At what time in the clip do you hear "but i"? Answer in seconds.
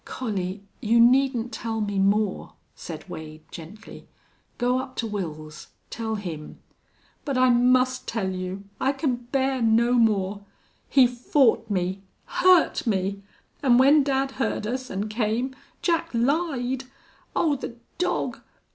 7.23-7.51